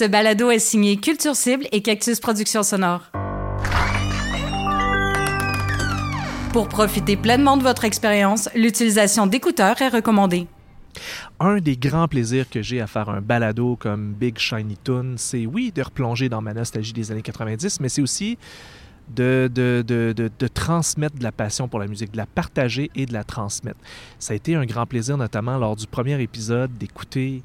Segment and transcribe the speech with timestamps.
[0.00, 3.10] Ce balado est signé Culture Cible et Cactus Productions Sonore.
[6.54, 10.46] Pour profiter pleinement de votre expérience, l'utilisation d'écouteurs est recommandée.
[11.38, 15.44] Un des grands plaisirs que j'ai à faire un balado comme Big Shiny Toon, c'est
[15.44, 18.38] oui de replonger dans ma nostalgie des années 90, mais c'est aussi
[19.14, 23.04] de, de, de, de, transmettre de la passion pour la musique, de la partager et
[23.04, 23.80] de la transmettre.
[24.18, 27.42] Ça a été un grand plaisir, notamment lors du premier épisode, d'écouter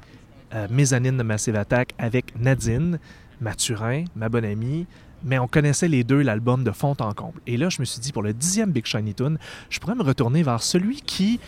[0.54, 2.98] euh, Mezzanine de Massive Attack avec Nadine
[3.40, 4.86] Mathurin, ma bonne amie.
[5.24, 7.40] Mais on connaissait les deux l'album de fond en comble.
[7.46, 9.38] Et là, je me suis dit, pour le dixième Big Shiny Toon,
[9.70, 11.40] je pourrais me retourner vers celui qui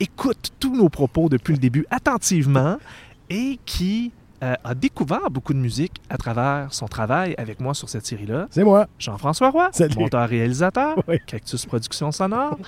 [0.00, 2.78] écoute tous nos propos depuis le début attentivement
[3.28, 7.90] et qui euh, a découvert beaucoup de musique à travers son travail avec moi sur
[7.90, 8.48] cette série-là.
[8.50, 8.88] C'est moi.
[8.98, 12.58] Jean-François Roy, monteur-réalisateur, Cactus Productions Sonore.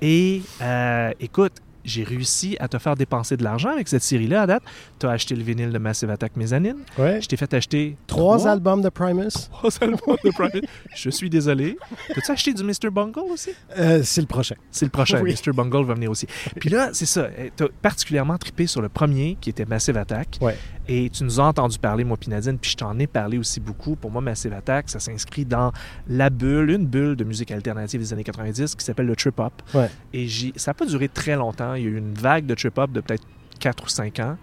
[0.00, 1.52] Et euh, écoute,
[1.84, 4.62] j'ai réussi à te faire dépenser de l'argent avec cette série-là à date.
[4.98, 6.78] Tu as acheté le vinyle de Massive Attack Mezzanine.
[6.98, 7.20] Ouais.
[7.20, 9.48] Je t'ai fait acheter trois, albums de Primus.
[9.50, 10.66] Trois albums de Primus.
[10.94, 11.76] Je suis désolé.
[12.16, 12.90] As-tu acheté du Mr.
[12.90, 13.50] Bungle aussi?
[13.78, 14.56] Euh, c'est le prochain.
[14.70, 15.22] C'est le prochain.
[15.22, 15.52] Mr.
[15.52, 16.26] Bungle va venir aussi.
[16.60, 17.28] Puis là, c'est ça.
[17.56, 20.38] Tu as particulièrement trippé sur le premier qui était Massive Attack.
[20.40, 20.56] Ouais.
[20.88, 23.94] Et tu nous as entendu parler, moi, Pinadine, puis je t'en ai parlé aussi beaucoup.
[23.94, 25.72] Pour moi, Massive Attack, ça s'inscrit dans
[26.08, 29.52] la bulle, une bulle de musique alternative des années 90 qui s'appelle le trip-hop.
[29.74, 29.88] Ouais.
[30.12, 31.71] Et ça n'a pas duré très longtemps.
[31.74, 33.24] Il y a eu une vague de trip-hop de peut-être
[33.60, 34.36] 4 ou 5 ans.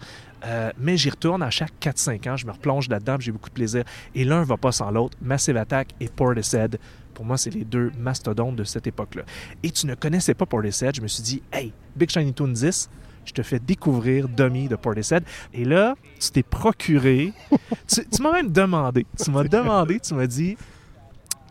[0.45, 3.53] Euh, mais j'y retourne à chaque 4-5 ans, je me replonge là-dedans, j'ai beaucoup de
[3.53, 3.83] plaisir.
[4.16, 5.17] Et l'un va pas sans l'autre.
[5.21, 6.80] Massive Attack et Portishead,
[7.13, 9.23] pour moi, c'est les deux mastodontes de cette époque-là.
[9.63, 12.89] Et tu ne connaissais pas Portishead, je me suis dit, hey, Big Shiny Toon 10,
[13.25, 15.23] je te fais découvrir Dummy de Portishead.
[15.53, 17.33] Et là, tu t'es procuré.
[17.88, 19.05] tu, m'as même demandé.
[19.21, 20.58] Tu m'as demandé, tu m'as dit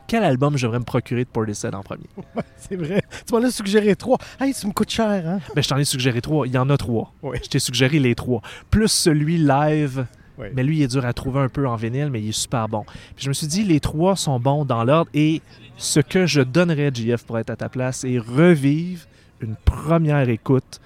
[0.09, 2.09] quel album je devrais me procurer de Portishead en premier?
[2.57, 3.03] c'est vrai.
[3.27, 4.19] Tu m'en as suggéré trois.
[4.41, 5.39] Hey, ça me coûte cher, hein?
[5.55, 6.47] Ben, je t'en ai suggéré trois.
[6.47, 7.13] Il y en a trois.
[7.23, 8.41] Je t'ai suggéré les trois.
[8.71, 10.07] Plus celui live.
[10.55, 12.69] Mais lui, il est dur à trouver un peu en vinyle, mais il est super
[12.69, 12.85] bon.
[13.17, 15.43] Puis je me suis dit, les trois sont bons dans l'ordre et
[15.77, 19.03] ce que je donnerais, JF, pour être à ta place, c'est revivre
[19.41, 20.81] une première écoute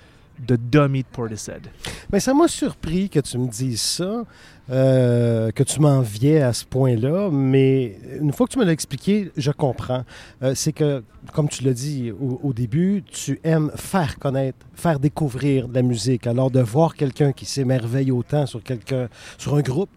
[0.47, 1.69] de Dummy de Portishead.
[2.13, 4.25] Mais ça m'a surpris que tu me dises ça,
[4.71, 9.31] euh, que tu m'enviais à ce point-là, mais une fois que tu me l'as expliqué,
[9.37, 10.05] je comprends.
[10.43, 15.69] Euh, c'est que, comme tu l'as dit au, début, tu aimes faire connaître, faire découvrir
[15.69, 16.27] de la musique.
[16.27, 19.91] Alors de voir quelqu'un qui s'émerveille autant sur quelqu'un, sur un groupe,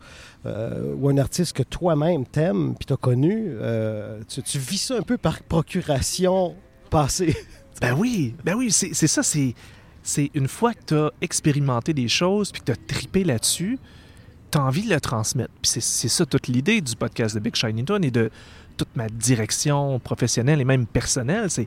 [0.45, 3.51] euh, ou un artiste que toi-même t'aimes puis t'as connu,
[4.27, 6.55] tu, tu, vis ça un peu par procuration
[6.89, 7.35] passée.
[7.81, 9.53] Ben oui, ben oui, c'est ça, c'est
[10.05, 13.79] c'est une fois que tu as expérimenté des choses puis que tu as tripé là-dessus,
[14.51, 15.51] tu as envie de le transmettre.
[15.63, 18.29] Puis c'est ça toute l'idée du podcast de Big Shiny Toon et de
[18.77, 21.65] toute ma direction professionnelle et même personnelle, c'est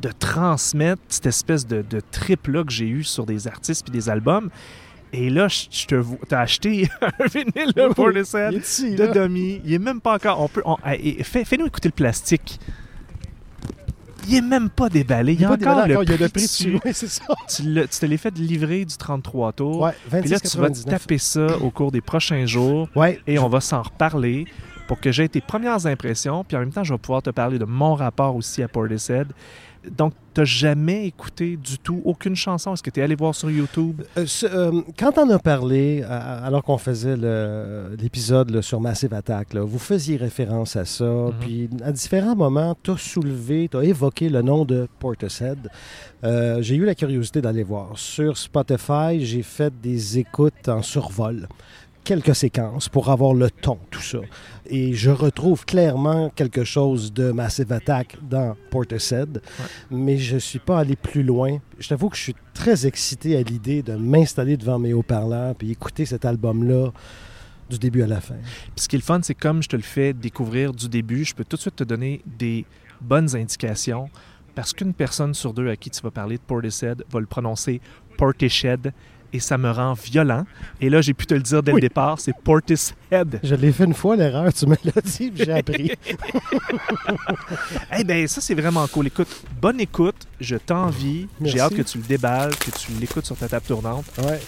[0.00, 4.08] de transmettre cette espèce de, de trip-là que j'ai eu sur des artistes puis des
[4.08, 4.48] albums.
[5.12, 6.00] Et là, je te
[6.30, 9.60] as acheté un vinyle pour le set de Dummy.
[9.64, 10.40] Il est même pas encore.
[10.40, 10.62] On peut.
[11.24, 12.60] Fais-nous écouter le plastique
[14.28, 15.34] il est même pas déballé.
[15.34, 16.78] Il y a encore le prix, dessus.
[16.92, 17.24] c'est ça.
[17.48, 19.80] Tu, te l'es fait livrer du 33 tours.
[19.82, 22.88] Ouais, Puis là, tu vas taper ça au cours des prochains jours.
[22.94, 23.20] Ouais.
[23.26, 24.46] Et on va s'en reparler
[24.86, 26.44] pour que j'ai tes premières impressions.
[26.44, 29.28] Puis en même temps, je vais pouvoir te parler de mon rapport aussi à Portishead
[29.90, 32.72] donc, tu n'as jamais écouté du tout aucune chanson?
[32.72, 34.02] Est-ce que tu es allé voir sur YouTube?
[34.16, 37.16] Euh, euh, quand on a parlé, alors qu'on faisait
[37.98, 41.04] l'épisode sur Massive Attack, vous faisiez référence à ça.
[41.04, 41.32] Mm-hmm.
[41.40, 45.68] Puis, à différents moments, tu as soulevé, tu as évoqué le nom de Portishead.
[46.24, 47.98] Euh, j'ai eu la curiosité d'aller voir.
[47.98, 51.48] Sur Spotify, j'ai fait des écoutes en survol
[52.04, 54.18] quelques séquences pour avoir le ton, tout ça.
[54.66, 59.40] Et je retrouve clairement quelque chose de Massive Attack dans Portishead,
[59.90, 61.58] mais je ne suis pas allé plus loin.
[61.78, 65.70] Je t'avoue que je suis très excité à l'idée de m'installer devant mes haut-parleurs et
[65.70, 66.90] écouter cet album-là
[67.70, 68.36] du début à la fin.
[68.74, 71.24] Puis ce qui est le fun, c'est comme je te le fais découvrir du début,
[71.24, 72.66] je peux tout de suite te donner des
[73.00, 74.10] bonnes indications
[74.54, 77.80] parce qu'une personne sur deux à qui tu vas parler de Portishead va le prononcer
[78.18, 78.92] Portishead
[79.32, 80.44] et ça me rend violent.
[80.80, 83.40] Et là, j'ai pu te le dire dès le départ, c'est Portishead.
[83.42, 85.92] Je l'ai fait une fois, l'erreur, tu me l'as dit, j'ai appris.
[87.98, 89.06] eh bien, ça, c'est vraiment cool.
[89.06, 89.28] Écoute,
[89.60, 91.28] bonne écoute, je t'envie.
[91.40, 94.04] J'ai hâte que tu le déballes, que tu l'écoutes sur ta table tournante.
[94.18, 94.40] Ouais.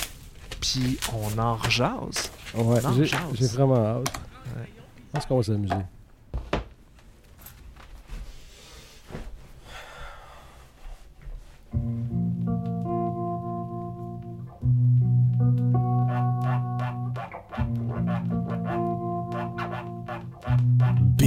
[0.60, 2.30] Puis on en rejase.
[2.54, 2.80] Ouais,
[3.34, 4.20] j'ai vraiment hâte.
[4.56, 4.68] Ouais.
[4.96, 5.74] Je pense qu'on va s'amuser.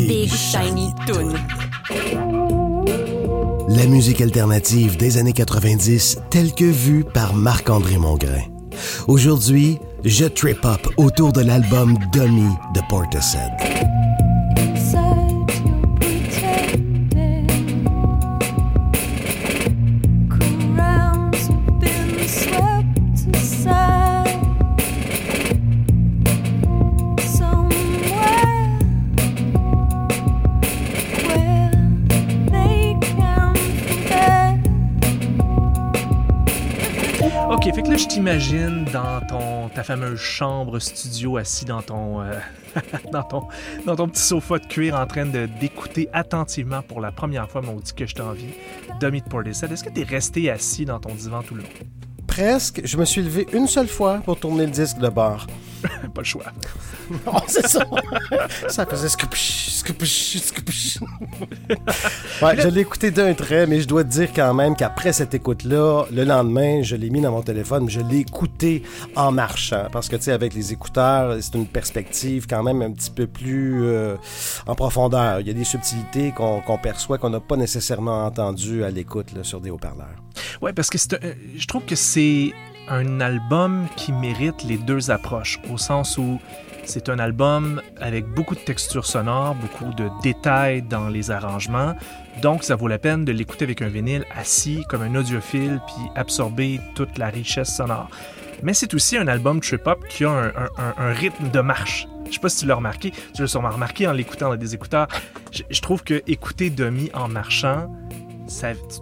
[0.05, 1.33] Big Shiny Toon.
[3.67, 8.43] La musique alternative des années 90 telle que vue par Marc-André Mongrain.
[9.07, 13.86] Aujourd'hui, je trip up autour de l'album Dummy de Portishead.
[38.91, 42.33] Dans ton, ta fameuse chambre studio assis dans ton, euh,
[43.11, 43.47] dans ton,
[43.85, 47.75] dans ton petit sofa de cuir en train d'écouter attentivement pour la première fois, mon
[47.75, 48.53] dit que je t'envie,
[48.99, 49.71] Dummy de Portishead.
[49.71, 52.06] Est-ce que tu es resté assis dans ton divan tout le long?
[52.37, 52.81] Presque.
[52.83, 55.47] Je me suis levé une seule fois pour tourner le disque de bar.
[55.81, 56.43] Pas le choix.
[57.25, 57.83] non, c'est ça.
[58.67, 60.99] ça faisait scoupish, scoupish, scoupish.
[62.43, 65.33] ouais, je l'ai écouté d'un trait, mais je dois te dire quand même qu'après cette
[65.33, 68.83] écoute-là, le lendemain, je l'ai mis dans mon téléphone, mais je l'ai écouté
[69.15, 69.87] en marchant.
[69.91, 73.25] Parce que, tu sais, avec les écouteurs, c'est une perspective quand même un petit peu
[73.25, 74.15] plus euh,
[74.67, 75.39] en profondeur.
[75.39, 79.59] Il y a des subtilités qu'on perçoit qu'on n'a pas nécessairement entendues à l'écoute sur
[79.59, 80.21] des haut-parleurs.
[80.61, 82.26] Ouais, parce que euh, je trouve que c'est
[82.89, 86.39] un album qui mérite les deux approches, au sens où
[86.87, 91.95] c'est un album avec beaucoup de textures sonores, beaucoup de détails dans les arrangements,
[92.41, 96.09] donc ça vaut la peine de l'écouter avec un vinyle assis comme un audiophile puis
[96.15, 98.09] absorber toute la richesse sonore.
[98.63, 100.51] Mais c'est aussi un album trip-hop qui a
[100.97, 102.07] un, rythme de marche.
[102.27, 104.73] Je sais pas si tu l'as remarqué, tu l'as sûrement remarqué en l'écoutant dans des
[104.73, 105.07] écouteurs.
[105.51, 107.91] Je, trouve que écouter Demi en marchant,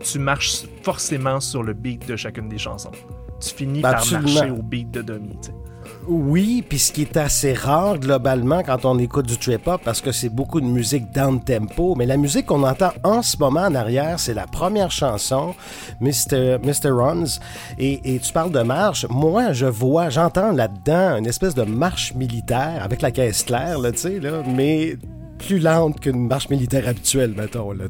[0.04, 2.92] tu marches forcément sur le beat de chacune des chansons
[3.40, 5.38] tu finis par marcher au beat de Demi.
[6.08, 10.12] Oui, puis ce qui est assez rare globalement quand on écoute du trip-hop, parce que
[10.12, 14.20] c'est beaucoup de musique down-tempo, mais la musique qu'on entend en ce moment en arrière,
[14.20, 15.56] c'est la première chanson,
[16.02, 16.60] Mr.
[16.64, 16.90] Mr.
[16.92, 17.40] Runs,
[17.80, 19.08] et, tu parles de marche.
[19.10, 23.98] Moi, je vois, j'entends là-dedans une espèce de marche militaire avec la caisse claire, tu
[23.98, 24.98] sais, là, mais
[25.46, 27.86] plus lente qu'une marche militaire habituelle, mettons, là.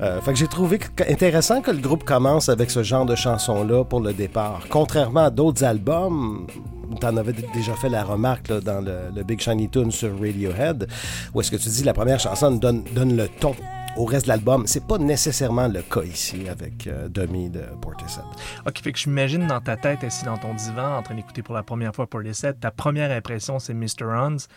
[0.00, 0.78] Euh, fait que j'ai trouvé
[1.08, 4.66] intéressant que le groupe commence avec ce genre de chanson-là pour le départ.
[4.68, 6.46] Contrairement à d'autres albums,
[7.02, 10.86] en avais déjà fait la remarque dans le, Big Shiny Tune sur Radiohead,
[11.32, 13.54] où est-ce que tu dis la première chanson donne, le ton
[13.96, 14.64] au reste de l'album.
[14.66, 18.24] C'est pas nécessairement le cas ici avec euh, Dummy de Portishead.
[18.66, 21.54] Ok, fait que j'imagine dans ta tête, assis dans ton divan, en train d'écouter pour
[21.54, 24.04] la première fois Portishead, ta première impression c'est Mr.
[24.04, 24.48] Runs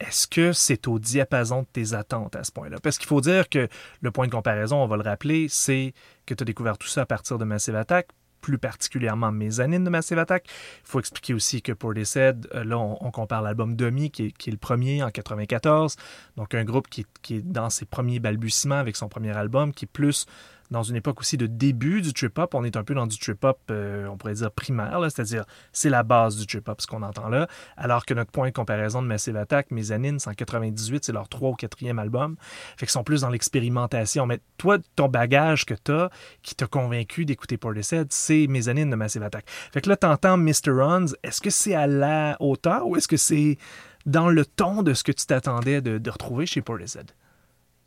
[0.00, 2.78] est-ce que c'est au diapason de tes attentes à ce point-là?
[2.82, 3.68] Parce qu'il faut dire que
[4.00, 5.92] le point de comparaison, on va le rappeler, c'est
[6.26, 8.08] que tu as découvert tout ça à partir de Massive Attack,
[8.40, 10.46] plus particulièrement Mezzanine de Massive Attack.
[10.46, 14.46] Il faut expliquer aussi que pour Portishead, euh, là, on, compare l'album Demi, qui est,
[14.46, 15.96] le premier en 94,
[16.36, 19.86] donc un groupe qui, qui est dans ses premiers balbutiements avec son premier album, qui
[19.86, 20.26] est plus
[20.70, 22.54] dans une époque aussi de début du trip-hop.
[22.54, 26.02] On est un peu dans du trip-hop, euh, on pourrait dire primaire, c'est-à-dire c'est la
[26.02, 27.48] base du trip-hop, ce qu'on entend là.
[27.76, 31.28] Alors que notre point de comparaison de Massive Attack, Mezzanine, c'est en 98, c'est leur
[31.28, 32.36] trois ou quatrième album.
[32.76, 34.26] Fait qu'ils sont plus dans l'expérimentation.
[34.26, 36.10] Mais toi, ton bagage que tu as,
[36.42, 39.44] qui t'a convaincu d'écouter Portishead, c'est Mezzanine de Massive Attack.
[39.72, 40.70] Fait que là, t'entends Mr.
[40.70, 41.06] Runs.
[41.22, 43.58] Est-ce que c'est à la hauteur ou est-ce que c'est
[44.06, 47.12] dans le ton de ce que tu t'attendais de, de retrouver chez Portishead?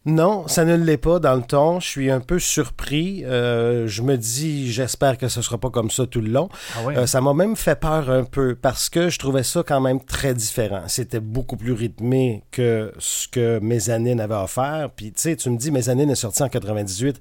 [0.03, 1.79] Non, ça ne l'est pas dans le ton.
[1.79, 3.23] Je suis un peu surpris.
[3.23, 6.49] Euh, je me dis, j'espère que ce sera pas comme ça tout le long.
[6.75, 9.79] Ah euh, ça m'a même fait peur un peu parce que je trouvais ça quand
[9.79, 10.81] même très différent.
[10.87, 14.89] C'était beaucoup plus rythmé que ce que Mezzanine avait offert.
[14.95, 17.19] Puis tu sais, tu me dis, Mezzanine est sorti en 98.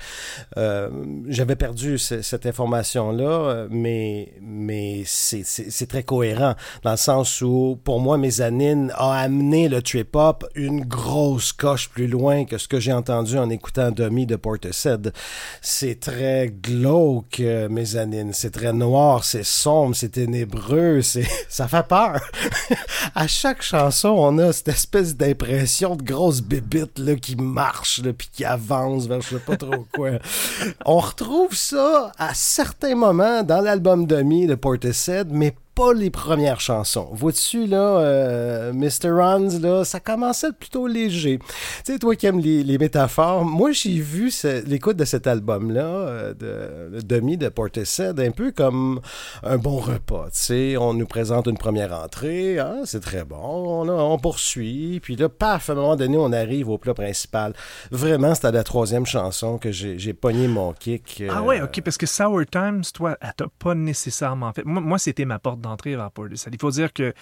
[0.57, 0.89] Euh,
[1.29, 8.17] J'avais perdu cette information-là, mais mais c'est très cohérent dans le sens où, pour moi,
[8.17, 13.37] Mezzanine a amené le trip-hop une grosse coche plus loin que ce que j'ai entendu
[13.37, 15.13] en écoutant Demi de Portishead.
[15.61, 18.33] C'est très glauque, euh, Mezzanine.
[18.33, 22.21] C'est très noir, c'est sombre, c'est ténébreux, c'est, ça fait peur.
[23.15, 28.13] à chaque chanson, on a cette espèce d'impression de grosse bébite, là, qui marche, là,
[28.13, 30.13] puis qui avance vers je sais pas trop quoi.
[30.87, 36.61] on retrouve ça à certains moments dans l'album Demi de Portishead, mais pas les premières
[36.61, 37.09] chansons.
[37.11, 39.09] Vois-tu, là, euh, Mr.
[39.09, 41.39] Runs, là, ça commençait plutôt léger.
[41.39, 44.31] Tu sais, toi qui aimes les, métaphores, moi, j'ai vu
[44.67, 49.01] l'écoute de cet album-là, euh, de, de Demi de Portishead, un peu comme
[49.43, 50.27] un bon repas.
[50.27, 55.01] Tu sais, on nous présente une première entrée, hein, c'est très bon, on, on, poursuit,
[55.03, 57.55] puis là, paf, à un moment donné, on arrive au plat principal.
[57.91, 61.23] Vraiment, c'était la troisième chanson que j'ai pogné mon kick.
[61.31, 64.67] Ah ouais, euh, ok, parce que Sour Times, toi, elle t'a pas nécessairement fait.
[64.67, 67.15] Moi, moi c'était ma porte Il faut dire que,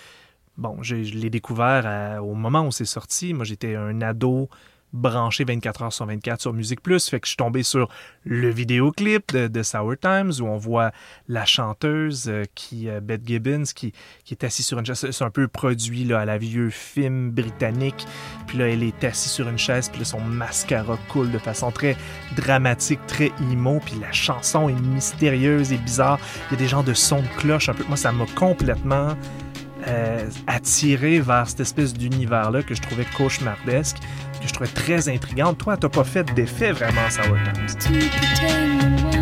[0.57, 3.35] bon, je l'ai découvert au moment où c'est sorti.
[3.35, 4.49] Moi, j'étais un ado
[4.93, 7.09] branché 24 heures sur 24 sur Musique Plus.
[7.09, 7.89] Fait que je suis tombé sur
[8.25, 10.91] le vidéoclip de, de Sour Times où on voit
[11.29, 13.93] la chanteuse euh, qui, euh, Beth Gibbons, qui,
[14.25, 15.07] qui est assise sur une chaise.
[15.11, 18.07] C'est un peu produit là, à la vieux film britannique.
[18.47, 21.71] Puis là, elle est assise sur une chaise, puis là, son mascara coule de façon
[21.71, 21.97] très
[22.37, 23.81] dramatique, très emo.
[23.85, 26.19] Puis la chanson est mystérieuse et bizarre.
[26.49, 27.85] Il y a des genres de sons de cloche un peu.
[27.85, 29.15] Moi, ça m'a complètement
[29.87, 33.99] euh, attiré vers cette espèce d'univers-là que je trouvais cauchemardesque,
[34.41, 35.59] que je trouvais très intrigante.
[35.59, 37.37] Toi, t'as pas fait d'effet vraiment, Sour
[37.79, 39.18] Times.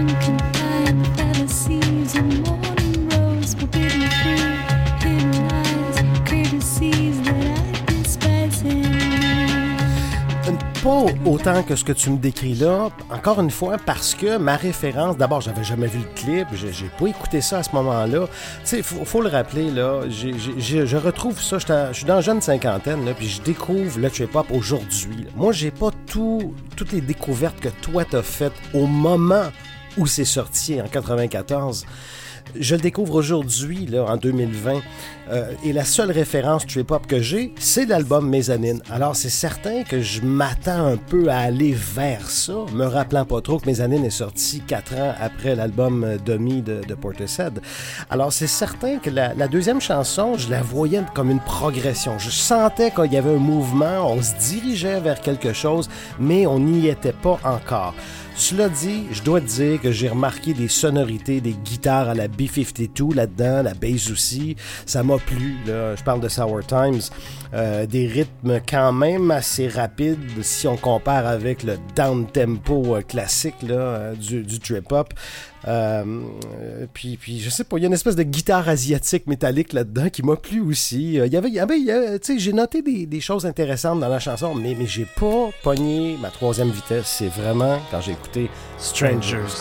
[10.87, 15.17] Autant que ce que tu me décris là, encore une fois, parce que ma référence,
[15.17, 18.29] d'abord, j'avais jamais vu le clip, j'ai pas écouté ça à ce moment-là.
[18.61, 23.13] Tu sais, faut, le rappeler, là, je retrouve ça, je suis dans la jeune cinquantaine,
[23.17, 25.27] puis je découvre le trip-hop aujourd'hui.
[25.35, 29.51] Moi, j'ai pas tout, toutes les découvertes que toi t'as faites au moment
[29.99, 31.85] où c'est sorti, en 94.
[32.55, 34.81] Je le découvre aujourd'hui, là, en 2020,
[35.31, 38.81] euh, et la seule référence trip-hop que j'ai, c'est l'album Mezzanine.
[38.91, 43.41] Alors, c'est certain que je m'attends un peu à aller vers ça, me rappelant pas
[43.41, 47.61] trop que Mezzanine est sorti quatre ans après l'album euh, Dummy de, de Portishead.
[48.11, 52.19] Alors, c'est certain que la, la deuxième chanson, je la voyais comme une progression.
[52.19, 55.89] Je sentais qu'il y avait un mouvement, on se dirigeait vers quelque chose,
[56.19, 57.95] mais on n'y était pas encore.
[58.39, 62.29] Cela dit, je dois te dire que j'ai remarqué des sonorités, des guitares à la
[62.29, 64.57] B-52 là-dedans, la bass aussi.
[64.85, 65.97] Ça m'a plu, là.
[65.97, 67.01] Je parle de Sour Times.
[67.55, 73.63] Euh, des rythmes quand même assez rapides si on compare avec le down-tempo euh, classique
[73.63, 75.15] là, euh, du, du trip-hop.
[75.69, 76.05] Euh,
[76.95, 80.09] puis, puis, je sais pas, il y a une espèce de guitare asiatique métallique là-dedans
[80.11, 81.19] qui m'a plu aussi.
[81.19, 84.77] Euh, Il y avait, avait, j'ai noté des, des choses intéressantes dans la chanson, mais,
[84.79, 87.17] mais j'ai pas pogné ma troisième vitesse.
[87.19, 89.59] C'est vraiment quand j'ai écouté Strangers.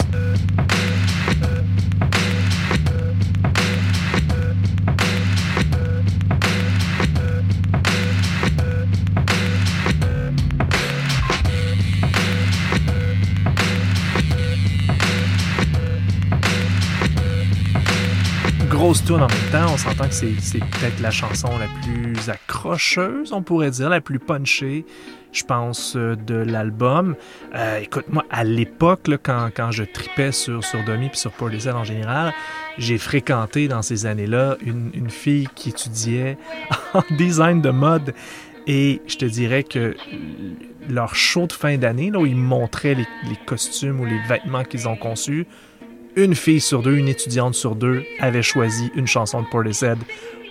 [18.86, 23.34] Grosse tune en même temps, on s'entend que c'est peut-être la chanson la plus accrocheuse,
[23.34, 24.86] on pourrait dire, la plus punchée,
[25.32, 27.16] je pense, de l'album.
[27.56, 31.74] Euh, écoute, moi, à l'époque, quand, quand je tripais sur, sur Domi puis sur Portishead
[31.74, 32.32] en général,
[32.78, 36.38] j'ai fréquenté dans ces années-là une, fille qui étudiait
[36.94, 38.14] en design de mode.
[38.68, 39.96] Et je te dirais que
[40.88, 43.08] leur show de fin d'année, là, où ils montraient les
[43.48, 45.48] costumes ou les vêtements qu'ils ont conçus,
[46.16, 49.98] une fille sur deux, une étudiante sur deux avait choisi une chanson de Portishead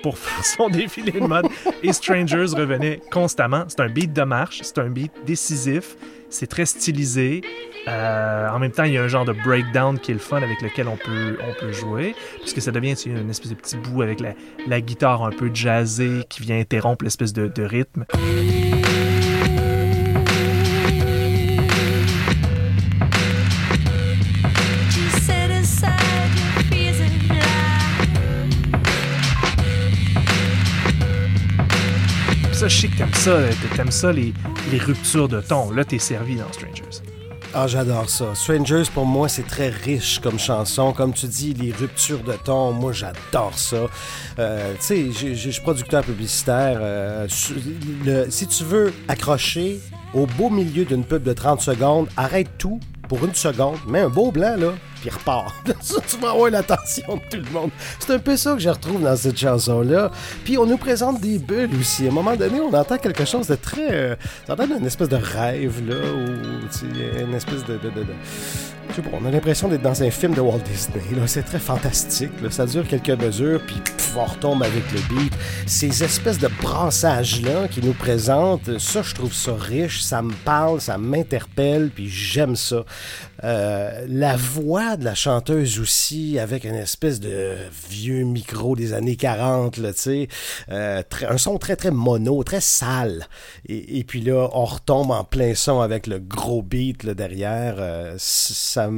[0.03, 1.47] pour faire son défilé de mode.
[1.83, 3.65] Et Strangers revenait constamment.
[3.69, 5.97] C'est un beat de marche, c'est un beat décisif,
[6.29, 7.43] c'est très stylisé.
[7.89, 10.43] Euh, en même temps, il y a un genre de breakdown qui est le fun
[10.43, 14.03] avec lequel on peut, on peut jouer, puisque ça devient une espèce de petit bout
[14.03, 18.05] avec la, guitare un peu jazzée qui vient interrompre l'espèce de rythme.
[32.69, 34.33] Je sais que t'aimes ça, là, t'aimes ça, les,
[34.79, 35.71] ruptures de ton.
[35.71, 37.03] Là, t'es servi dans Strangers.
[37.53, 38.35] Ah, j'adore ça.
[38.35, 40.93] Strangers, pour moi, c'est très riche comme chanson.
[40.93, 43.87] Comme tu dis, les ruptures de ton, moi, j'adore ça.
[44.39, 46.79] Euh, tu sais, je suis producteur publicitaire.
[46.81, 49.81] euh, si tu veux accrocher
[50.15, 54.09] au beau milieu d'une pub de 30 secondes, arrête tout pour une seconde, mets un
[54.09, 54.73] beau blanc, là,
[55.05, 55.55] puis repars.
[55.83, 57.71] ça, tu vas avoir l'attention de tout le monde.
[57.99, 60.11] C'est un peu ça que je retrouve dans cette chanson-là.
[60.45, 62.07] Puis on nous présente des bulles aussi.
[62.07, 63.93] À un moment donné, on entend quelque chose de très...
[63.93, 67.75] Euh, ça donne une espèce de rêve, là, ou une espèce de...
[67.75, 67.91] de,
[68.95, 71.03] sais pas, on a l'impression d'être dans un film de Walt Disney.
[71.27, 72.31] C'est très fantastique.
[72.51, 75.33] Ça dure quelques mesures, puis pff, on retombe avec le beat.
[75.67, 80.03] Ces espèces de brassages-là qui nous présentent, ça, je trouve ça riche.
[80.03, 82.85] Ça me parle, ça m'interpelle, puis j'aime ça.
[83.43, 87.55] Euh, la voix de la chanteuse aussi, avec une espèce de
[87.89, 89.91] vieux micro des années 40, là.
[90.71, 93.27] Euh, un son très, très mono, très sale.
[93.67, 97.77] Et, puis là, on retombe en plein son avec le gros beat derrière.
[97.79, 98.89] Euh, ça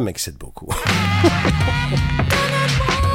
[0.00, 0.72] m'excite beaucoup.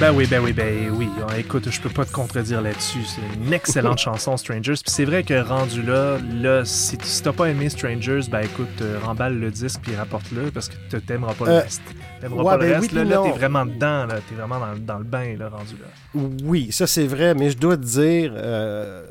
[0.00, 1.10] Ben oui, ben oui, ben oui.
[1.28, 3.00] Ah, Écoute, je peux pas te contredire là-dessus.
[3.04, 4.72] C'est une excellente chanson, Strangers.
[4.82, 8.68] Puis c'est vrai que rendu là, là, si, si t'as pas aimé Strangers, ben écoute,
[8.80, 11.82] euh, remballe le disque puis rapporte-le parce que tu t'aimeras pas le Euh, reste.
[12.22, 12.92] T'aimeras ouais, pas le ben reste.
[12.92, 14.14] oui, là, là, t'es vraiment dedans, là.
[14.26, 16.20] T'es vraiment dans, dans le bain, là, rendu là.
[16.44, 19.04] Oui, ça c'est vrai, mais je dois te dire, euh,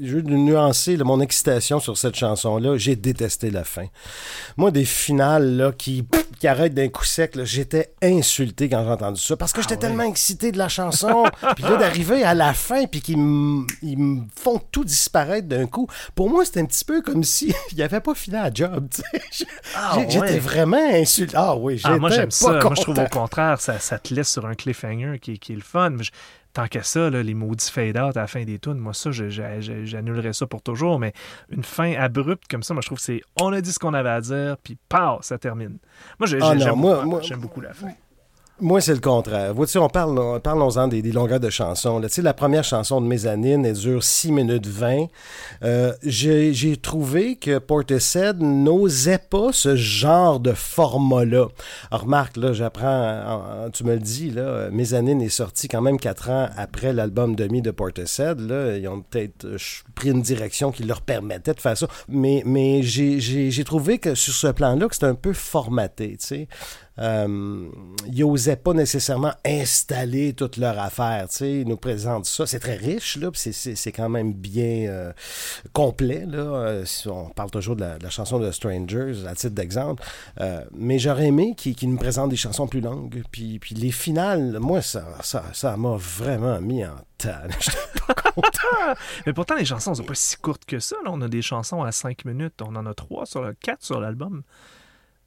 [0.00, 2.76] je veux nuancer là, mon excitation sur cette chanson-là.
[2.76, 3.86] J'ai détesté la fin.
[4.56, 6.06] Moi, des finales là, qui,
[6.38, 9.80] qui arrêtent d'un coup sec, j'étais insulté quand j'ai entendu ça parce que j'étais ouais?
[9.80, 11.24] tellement excité de la chanson.
[11.56, 15.86] puis là, d'arriver à la fin, puis qu'ils me font tout disparaître d'un coup.
[16.14, 18.88] Pour moi, c'était un petit peu comme si il avait pas fini la job.
[19.76, 20.38] Ah, J'étais ouais.
[20.38, 21.34] vraiment insulté.
[21.36, 22.52] Ah oui, j'étais Ah, moi, j'aime pas ça.
[22.60, 25.56] Moi, je trouve au contraire, ça, ça te laisse sur un cliffhanger qui, qui est
[25.56, 25.90] le fun.
[25.90, 26.10] Mais je-
[26.54, 30.32] tant qu'à ça, là, les maudits fade-out à la fin des tunes, moi, ça, j'annulerais
[30.32, 30.98] ça pour toujours.
[30.98, 31.12] Mais
[31.50, 33.92] une fin abrupte comme ça, moi, je trouve que c'est on a dit ce qu'on
[33.92, 35.78] avait à dire, puis pow, ça termine.
[36.18, 37.90] Moi, Ah, moi- moi- j'aime beaucoup la fin.
[38.60, 39.52] Moi, c'est le contraire.
[39.52, 41.98] Vois-tu, on parle, on- parlons-en des, longueurs de chansons.
[41.98, 42.06] là.
[42.18, 45.06] La première chanson de Mezzanine, elle dure 6 minutes 20.
[45.64, 51.48] Euh, J'ai trouvé que Portishead n'osait pas ce genre de format-là.
[51.90, 56.30] Remarque, là, j'apprends, en- tu me le dis, là, Mezzanine est sorti quand même 4
[56.30, 58.38] ans après l'album demi de Portishead.
[58.38, 58.76] Là.
[58.76, 59.56] Ils ont peut-être euh,
[59.96, 61.88] pris une direction qui leur permettait de faire ça.
[62.08, 66.48] Mais, mais j'ai- trouvé que sur ce plan-là, que c'était un peu formaté, tu sais.
[66.98, 67.68] Euh,
[68.06, 71.26] ils n'osaient pas nécessairement installer toute leur affaire.
[71.40, 72.46] Ils nous présentent ça.
[72.46, 75.12] C'est très riche, là, c'est- quand même bien euh,
[75.72, 76.24] complet.
[76.26, 76.38] Là.
[76.38, 80.02] Euh, si on parle toujours de la, chanson de Strangers, à titre d'exemple.
[80.72, 83.22] Mais j'aurais aimé qu'ils nous présentent des chansons plus longues.
[83.30, 86.94] Puis, puis les finales, moi, ça ça ça m'a vraiment mis en
[88.06, 88.94] pas content.
[89.26, 90.96] Mais pourtant, les chansons sont pas si courtes que ça.
[91.06, 92.60] On a des chansons à 5 minutes.
[92.62, 94.42] On en a 3 sur le 4 sur l'album.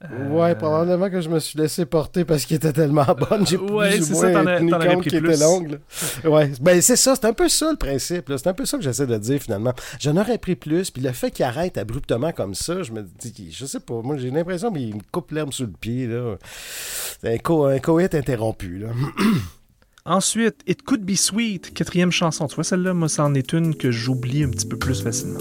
[0.04, 3.44] Euh, Ouais, probablement que je me suis laissé porter parce qu'il était tellement bonne.
[3.46, 5.80] J'ai Ouais, plus c'est ou moins tenu compte qu'il était longue.
[6.24, 8.32] Ouais, ben c'est ça, c'est un peu ça le principe.
[8.36, 9.72] C'est un peu ça que j'essaie de dire finalement.
[9.98, 13.50] J'en aurais pris plus, puis le fait qu'il arrête abruptement comme ça, je me dis,
[13.50, 16.06] je sais pas, moi j'ai l'impression qu'il me coupe l'herbe sous le pied.
[16.06, 16.36] Là.
[17.20, 18.78] C'est un, co un coït interrompu.
[18.78, 18.88] Là.
[20.04, 22.46] Ensuite, It Could Be Sweet, quatrième chanson.
[22.46, 25.40] Tu vois, celle-là, moi, c'en est une que j'oublie un petit peu plus facilement.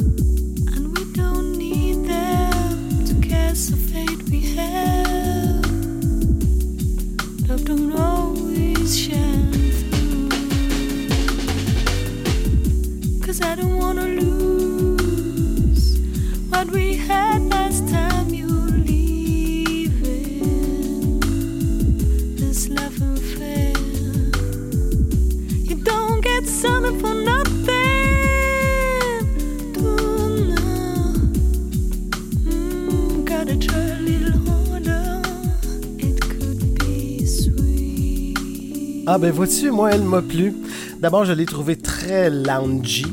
[39.10, 40.54] Ah ben vois-tu, moi elle m'a plu.
[41.00, 43.06] D'abord, je l'ai trouvé très loungy.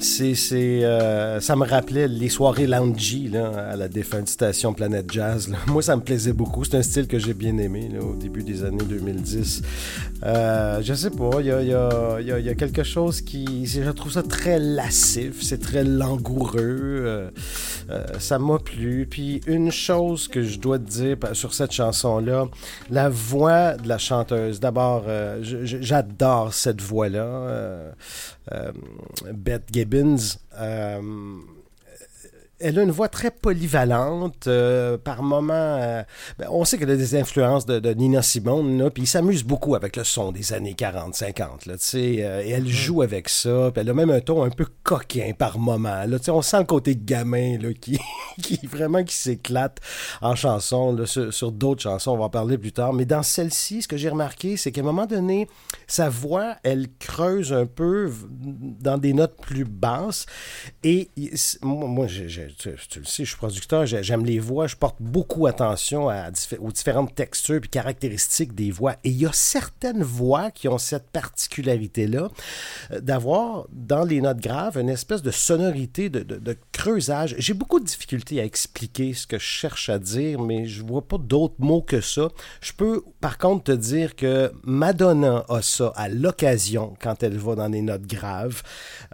[0.00, 0.34] C'est,
[0.84, 5.48] euh, ça me rappelait les soirées loungy là, à la défunte station Planète Jazz.
[5.48, 5.58] là.
[5.66, 6.64] Moi, ça me plaisait beaucoup.
[6.64, 9.62] C'est un style que j'ai bien aimé là, au début des années 2010.
[10.24, 13.20] Euh, je sais pas, il y a, y a- y a- y a quelque chose
[13.20, 13.66] qui...
[13.66, 17.02] Je trouve ça très lascif, c'est très langoureux.
[17.04, 17.30] euh,
[17.90, 19.06] euh, ça m'a plu.
[19.10, 22.46] Puis une chose que je dois te dire sur cette chanson-là,
[22.90, 24.60] la voix de la chanteuse.
[24.60, 27.18] D'abord, euh, j'adore cette voix-là.
[27.20, 27.90] euh,
[29.34, 30.38] Beth Gibbons.
[30.58, 31.57] euh,
[32.60, 34.46] elle a une voix très polyvalente.
[34.46, 36.02] euh, par moments, euh,
[36.38, 39.44] ben, on sait qu'elle a des influences de, de Nina Simone, là, puis il s'amuse
[39.44, 41.66] beaucoup avec le son des années 40-50.
[41.66, 43.70] là, tu sais, euh, et elle joue avec ça.
[43.72, 46.04] Puis elle a même un ton un peu coquin par moment.
[46.04, 47.98] Là, tu sais, on sent le côté gamin là, qui,
[48.42, 49.78] qui vraiment qui s'éclate
[50.20, 50.92] en chanson.
[50.94, 52.92] Là, sur sur d'autres chansons, on va en parler plus tard.
[52.92, 55.48] Mais dans celle-ci, ce que j'ai remarqué, c'est qu'à un moment donné,
[55.86, 60.26] sa voix, elle creuse un peu dans des notes plus basses.
[60.82, 61.08] Et
[61.62, 64.96] moi, moi, j'ai- tu, le sais, je suis producteur, j'ai- j'aime les voix, je porte
[65.00, 68.94] beaucoup attention aux différentes textures et caractéristiques des voix.
[69.04, 72.28] Et il y a certaines voix qui ont cette particularité-là
[72.90, 77.34] euh, d'avoir dans les notes graves une espèce de sonorité, de, creusage.
[77.38, 81.02] J'ai beaucoup de difficultés à expliquer ce que je cherche à dire, mais je vois
[81.02, 82.28] pas d'autres mots que ça.
[82.60, 87.56] Je peux par contre te dire que Madonna a ça à l'occasion quand elle va
[87.56, 88.62] dans les notes graves.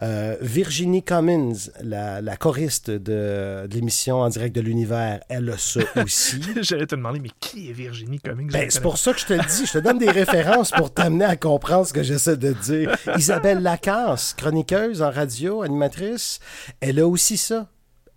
[0.02, 5.80] Euh, Virginie Cummins, la choriste de, de l'émission En direct de l'univers, elle a ça
[6.04, 6.40] aussi.
[6.60, 8.50] J'allais te demander, mais qui est Virginie Cummings?
[8.50, 9.66] Ben, c'est pour ça que je te le dis.
[9.66, 12.96] Je te donne des références pour t'amener à comprendre ce que j'essaie de dire.
[13.16, 16.40] Isabelle Lacasse, chroniqueuse en radio, animatrice,
[16.80, 17.68] elle a aussi ça.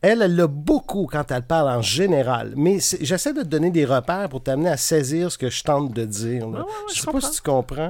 [0.01, 2.53] Elle, elle l'a beaucoup quand elle parle en général.
[2.55, 5.91] Mais j'essaie de te donner des repères pour t'amener à saisir ce que je tente
[5.91, 6.47] de dire.
[6.47, 6.59] là.
[6.59, 7.87] Ouais, ouais, ouais, je je sais pas si tu comprends.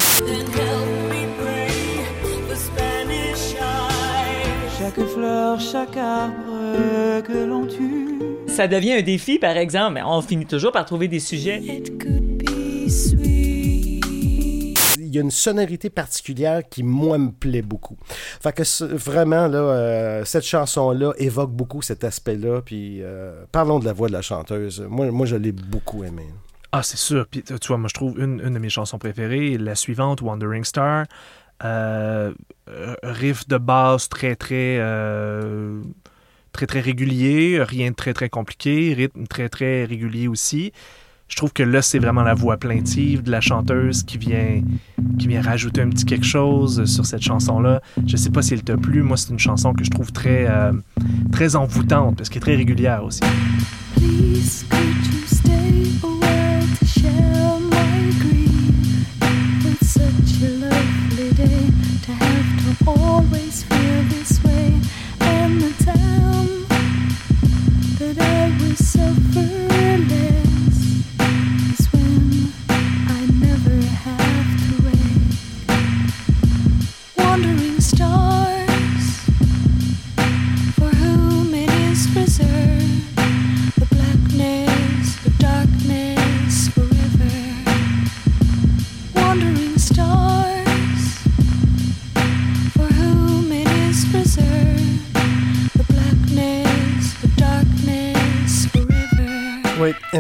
[4.98, 8.20] Chaque fleur, chaque arbre que l'on tue.
[8.48, 11.62] Ça devient un défi, par exemple, mais on finit toujours par trouver des sujets.
[11.62, 14.04] It could be sweet.
[14.98, 17.98] Il y a une sonorité particulière qui, moi, me plaît beaucoup.
[18.08, 18.64] Fait que
[18.96, 22.62] vraiment, là, euh, cette chanson-là évoque beaucoup cet aspect-là.
[22.64, 24.84] Puis euh, parlons de la voix de la chanteuse.
[24.90, 26.30] Moi, moi je l'ai beaucoup aimée.
[26.72, 27.28] Ah, c'est sûr.
[27.30, 30.64] Puis, tu vois, moi, je trouve une, une de mes chansons préférées, la suivante, Wandering
[30.64, 31.06] Star.
[31.64, 32.34] Euh,
[32.70, 35.82] euh, riff de basse très, très, euh,
[36.52, 37.62] très, très régulier.
[37.62, 38.94] Rien de très, très compliqué.
[38.94, 40.74] Rythme très, très régulier aussi.
[41.28, 44.62] Je trouve que là, c'est vraiment la voix plaintive de la chanteuse qui vient,
[45.20, 47.82] qui vient rajouter un petit quelque chose sur cette chanson-là.
[48.06, 49.02] Je sais pas si elle t'a plu.
[49.02, 50.72] Moi, c'est une chanson que je trouve très, euh,
[51.32, 53.22] très envoûtante parce qu'elle est très régulière aussi.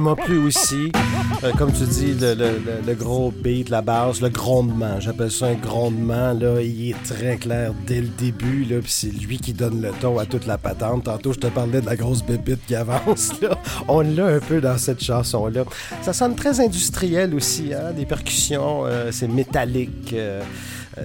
[0.07, 0.91] M'a plu aussi.
[1.43, 4.99] Euh, comme tu dis, le, gros beat, la base, le grondement.
[5.01, 6.31] J'appelle ça un grondement.
[6.31, 8.65] Là, il est très clair dès le début.
[8.85, 11.03] C'est lui qui donne le ton à toute la patente.
[11.03, 13.33] Tantôt, je te parlais de la grosse bébite qui avance.
[13.41, 13.57] Là.
[13.89, 15.65] On l'a un peu dans cette chanson-là.
[16.01, 17.73] Ça sonne très industriel aussi.
[17.73, 17.91] Hein?
[17.91, 20.13] Des percussions, euh, c'est métallique.
[20.13, 20.41] euh,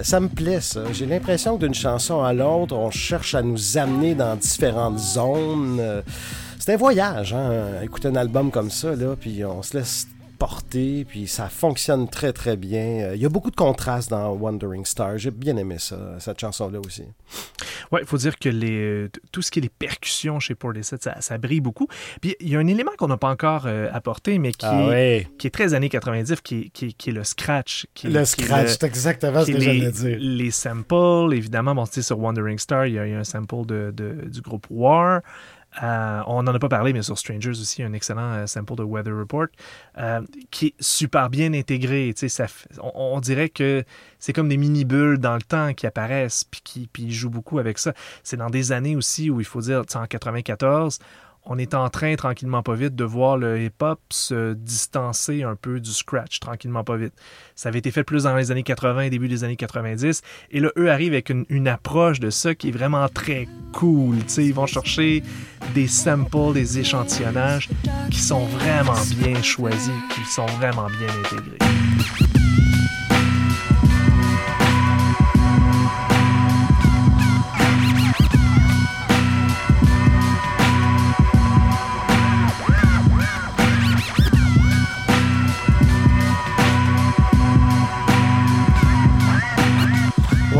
[0.03, 0.85] ça me plaît, ça.
[0.93, 6.03] J'ai l'impression que d'une chanson à l'autre, on cherche à nous amener dans différentes zones.
[6.64, 10.07] C'est un voyage, hein, écouter un album comme ça, là, puis on se laisse
[10.38, 12.81] porter, puis ça fonctionne très, très bien.
[13.01, 15.18] Euh, Il y a beaucoup de contrastes dans Wandering Star.
[15.18, 17.03] J'ai bien aimé ça, cette chanson-là aussi.
[17.90, 21.20] Ouais, il faut dire que les, tout ce qui est les percussions chez Portishead, ça,
[21.20, 21.88] ça brille beaucoup.
[22.20, 24.83] Puis il y a un élément qu'on n'a pas encore euh, apporté, mais qui, Ah
[24.92, 25.35] est, oui.
[25.38, 27.87] qui est très années 90, qui est, qui est- qui est le scratch.
[27.92, 30.16] Qui, Le scratch, c'est exactement ce que j'allais dire.
[30.20, 33.66] les samples, évidemment, bon, sur Wandering Star, il y a, il y a un sample
[33.66, 35.20] de, de- du groupe War.
[35.83, 38.83] Euh, on n'en a pas parlé, mais sur Strangers aussi, un excellent euh, sample de
[38.83, 39.47] Weather Report
[39.99, 42.13] euh, qui est super bien intégré.
[42.15, 42.47] Ça,
[42.83, 43.85] on, on dirait que
[44.19, 47.79] c'est comme des mini-bulles dans le temps qui apparaissent, puis qui puis jouent beaucoup avec
[47.79, 47.95] ça.
[48.23, 50.99] C'est dans des années aussi où il faut dire, en 94,
[51.45, 55.81] on est en train, tranquillement pas vite, de voir le hip-hop se distancer un peu
[55.81, 57.15] du scratch, tranquillement pas vite.
[57.57, 60.23] Ça avait été fait plus dans les années 80 et début des années 90.
[60.53, 64.19] Et là, eux arrivent avec une, approche de ça qui est vraiment très cool.
[64.19, 64.45] tu sais.
[64.45, 65.23] ils vont chercher
[65.75, 67.69] des samples, des échantillonnages
[68.11, 72.32] qui sont vraiment bien choisis, qui sont vraiment bien intégrés.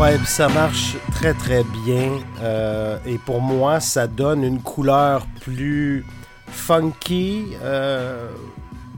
[0.03, 2.19] Ouais, ça marche très très bien.
[2.41, 6.05] Euh, et pour moi, ça donne une couleur plus
[6.47, 8.27] funky, euh,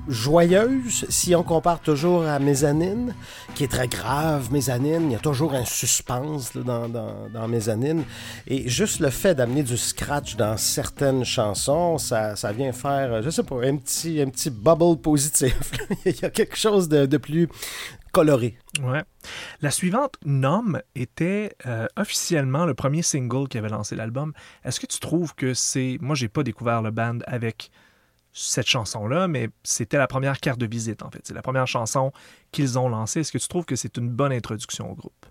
[0.07, 3.13] joyeuse, si on compare toujours à Mezzanine,
[3.53, 5.03] qui est très grave, Mezzanine.
[5.03, 8.03] Il y a toujours un suspense dans, dans, dans Mezzanine.
[8.47, 13.21] Et juste le fait d'amener du scratch dans certaines chansons, ça, ça vient faire, euh,
[13.23, 15.71] je sais pas, un petit, un petit bubble positif.
[16.07, 17.47] Il y a quelque chose de, de plus
[18.15, 18.57] coloré.
[18.81, 19.03] Ouais.
[19.59, 24.31] La suivante, Nom, était euh, officiellement le premier single qui avait lancé l'album.
[24.63, 25.97] Est-ce que tu trouves que c'est.
[25.99, 27.71] Moi, j'ai pas découvert le band avec
[28.31, 31.19] cette chanson-là, mais c'était la première carte de visite, en fait.
[31.25, 32.13] C'est la première chanson
[32.53, 33.19] qu'ils ont lancée.
[33.19, 35.25] Est-ce que tu trouves que c'est une bonne introduction au groupe?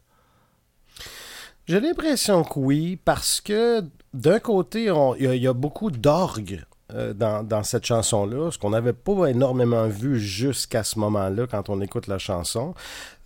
[1.66, 6.73] J'ai l'impression que oui, parce que d'un côté, il y, y a beaucoup d'orgue euh,
[6.90, 11.80] dans, dans cette chanson-là, ce qu'on n'avait pas énormément vu jusqu'à ce moment-là quand on
[11.80, 12.74] écoute la chanson.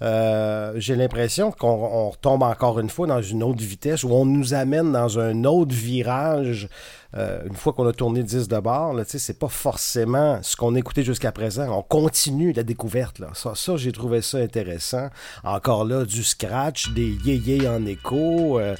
[0.02, 4.24] euh, j'ai l'impression qu'on on retombe encore une fois dans une autre vitesse où on
[4.24, 6.68] nous amène dans un autre virage.
[7.16, 10.78] Euh, une fois qu'on a tourné 10 de bord, c'est pas forcément ce qu'on a
[10.78, 11.68] écouté jusqu'à présent.
[11.76, 13.18] On continue la découverte.
[13.18, 13.28] Là.
[13.34, 15.08] Ça, j'ai trouvé ça intéressant.
[15.44, 18.58] Encore là, du scratch, des yé-yé en écho.
[18.58, 18.74] euh,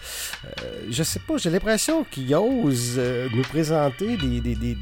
[0.44, 4.76] euh, je sais pas, j'ai l'impression qu'ils osent euh, nous présenter des- des- des,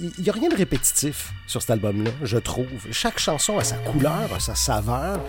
[0.00, 2.66] il n'y a rien de répétitif sur cet album-là, je trouve.
[2.90, 5.20] Chaque chanson a sa couleur, a sa saveur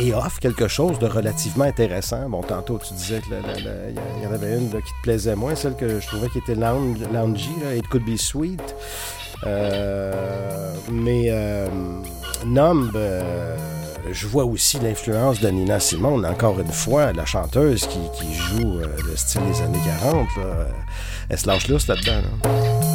[0.00, 2.28] et offre quelque chose de relativement intéressant.
[2.28, 6.00] Bon, tantôt, tu disais qu'il y en avait une qui te plaisait moins, celle que
[6.00, 8.74] je trouvais qui était loungy, là, It Could Be Sweet.
[9.46, 11.66] Euh, mais euh,
[12.44, 13.56] Numb, euh,
[14.12, 18.80] je vois aussi l'influence de Nina Simone, encore une fois, la chanteuse qui, qui joue
[18.80, 20.28] euh, le style des années 40.
[20.36, 20.66] là.
[21.28, 22.22] Elle se lâche lousse là-dedans.
[22.44, 22.89] là.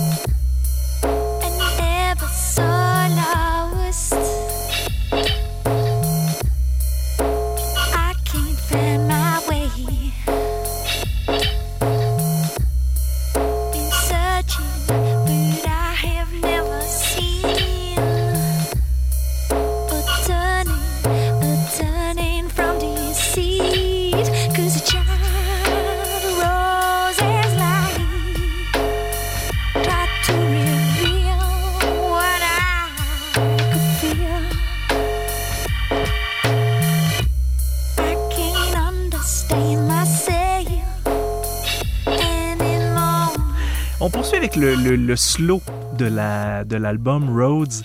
[44.58, 45.62] Le, slow
[45.98, 47.84] de la l'album Roads,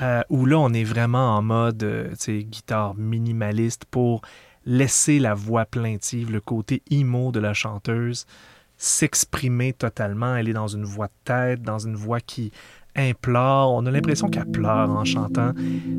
[0.00, 4.22] euh, où là on est vraiment en mode euh, guitare minimaliste pour
[4.64, 8.26] laisser la voix plaintive, le côté emo de la chanteuse
[8.76, 10.36] s'exprimer totalement.
[10.36, 12.52] Elle est dans une voix de tête, dans une voix qui
[12.94, 13.72] implore.
[13.72, 15.52] On a l'impression qu'elle pleure en chantant.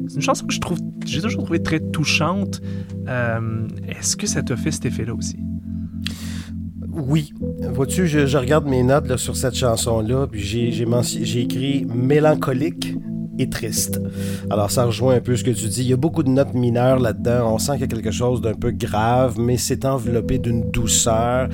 [0.07, 2.61] C'est une chanson que je trouve, j'ai toujours trouvé très touchante.
[3.07, 5.37] Euh, Est-ce que ça t'a fait cet effet-là aussi?
[6.95, 7.33] Oui.
[7.73, 12.95] Vois-tu, je, regarde mes notes sur cette chanson-là, puis j'ai écrit mélancolique
[13.37, 13.99] et triste.
[14.49, 15.81] Alors, ça rejoint un peu ce que tu dis.
[15.81, 17.53] Il y a beaucoup de notes mineures là-dedans.
[17.53, 21.49] On sent qu'il y a quelque chose d'un peu grave, mais c'est enveloppé d'une douceur.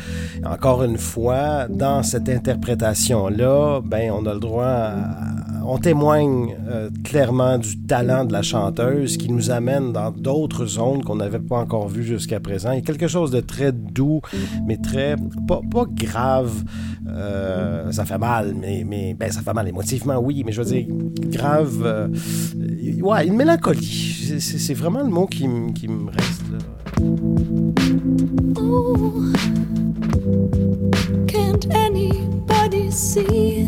[0.46, 6.90] Encore une fois, dans cette interprétation-là, ben, on a le droit à- On témoigne euh,
[7.04, 11.60] clairement du talent de la chanteuse qui nous amène dans d'autres zones qu'on n'avait pas
[11.60, 12.72] encore vues jusqu'à présent.
[12.72, 14.22] Il y a quelque chose de très doux,
[14.66, 15.16] mais très...
[15.48, 16.64] pas, grave.
[17.08, 20.68] Euh, ça fait mal, mais, mais ben, ça fait mal émotivement, oui, mais je veux
[20.68, 20.86] dire,
[21.30, 21.82] grave...
[21.84, 22.08] euh,
[23.02, 24.40] ouais, une mélancolie.
[24.40, 26.44] C'est- vraiment le mot qui, me reste.
[28.60, 29.34] Ooh,
[31.28, 33.68] can't anybody see?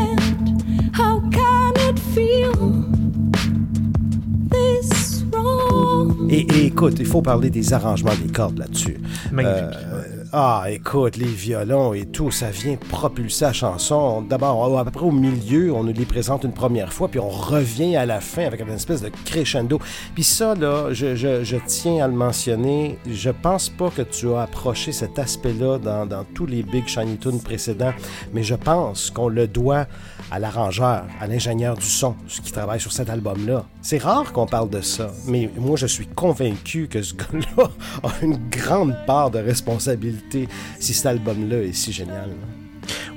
[6.87, 8.97] écoute, il faut parler des arrangements des cordes là-dessus.
[9.31, 9.77] Magnifique.
[9.93, 14.21] Euh, ah, écoute, les violons et tout, ça vient propulser la chanson.
[14.23, 17.29] D'abord, à peu près au milieu, on nous les présente une première fois, puis on
[17.29, 19.79] revient à la fin avec une espèce de crescendo.
[20.15, 24.31] Puis ça, là, je, je- je tiens à le mentionner, je pense pas que tu
[24.33, 27.93] as approché cet aspect-là dans, dans tous les Big Shiny Tunes précédents,
[28.33, 29.85] mais je pense qu'on le doit
[30.31, 33.65] à l'arrangeur, à l'ingénieur du son, qui travaille sur cet album-là.
[33.81, 37.69] C'est rare qu'on parle de ça, mais moi, je suis convaincu que ce gars-là
[38.03, 40.47] a une grande part de responsabilité
[40.79, 42.29] si cet album-là est si génial.
[42.29, 42.35] là.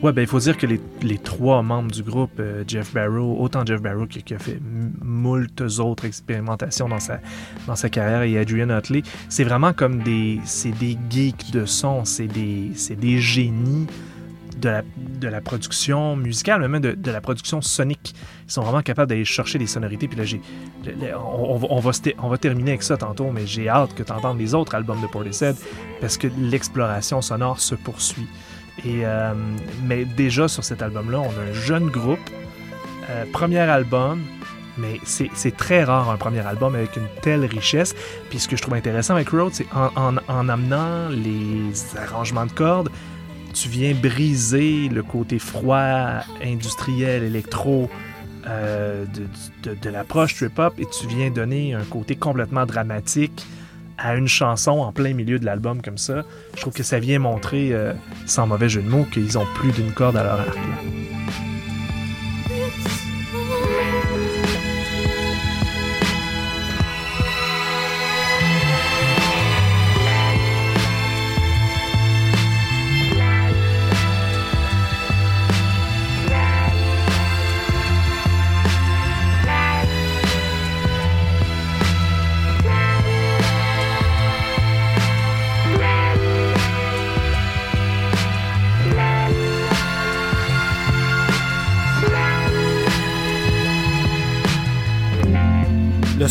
[0.03, 3.39] Ouais, ben il faut dire que les, les trois membres du groupe, euh, Jeff Barrow,
[3.41, 7.21] autant Jeff Barrow qui, a fait m- moultes autres expérimentations dans sa,
[7.67, 10.41] dans sa carrière et Adrian Utley, c'est vraiment comme des,
[10.79, 13.87] des geeks de son, c'est des, c'est des génies
[14.65, 18.15] de la, production musicale, même de, la production sonique.
[18.49, 20.09] Ils sont vraiment capables d'aller chercher des sonorités.
[20.09, 20.41] Puis là, j'ai,
[21.15, 24.55] on, va, on, va, terminer avec ça tantôt, mais j'ai hâte que tu entendes les
[24.55, 25.57] autres albums de Portishead
[26.01, 28.29] parce que l'exploration sonore se poursuit.
[28.85, 29.33] Et, euh,
[29.85, 32.19] mais déjà sur cet album-là, on a un jeune groupe,
[33.11, 34.23] euh, premier album,
[34.77, 37.95] mais c'est très rare un premier album avec une telle richesse.
[38.31, 42.53] Puis ce que je trouve intéressant avec Road, c'est en- en amenant les arrangements de
[42.53, 42.91] cordes,
[43.55, 47.89] tu viens briser le côté froid, industriel, électro
[48.47, 49.05] euh,
[49.63, 53.47] de, de- l'approche trip-hop et tu viens donner un côté complètement dramatique
[53.97, 56.25] à une chanson en plein milieu de l'album comme ça.
[56.57, 57.93] Je trouve que ça vient montrer, euh,
[58.27, 60.59] sans mauvais jeu de mots, qu'ils ont plus d'une corde à leur arc.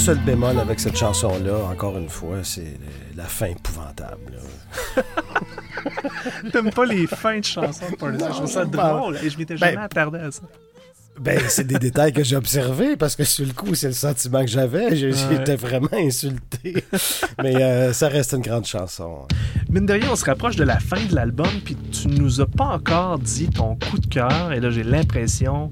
[0.04, 2.78] Seul bémol avec cette chanson-là, encore une fois, c'est
[3.16, 4.38] la fin épouvantable.
[6.52, 8.18] T'aimes pas les fins de chansons de Party?
[8.20, 10.42] Je trouve ça Ben, drôle et je m'étais ben, jamais attardé à ça.
[11.18, 14.42] Ben, c'est des détails que j'ai observés parce que sur le coup, c'est le sentiment
[14.42, 14.94] que j'avais.
[14.94, 16.84] J'étais vraiment insulté.
[17.42, 19.26] Mais euh, ça reste une grande chanson.
[19.70, 22.48] Mine de rien, on se rapproche de la fin de l'album, puis tu nous as
[22.48, 25.72] pas encore dit ton coup de cœur, et là j'ai l'impression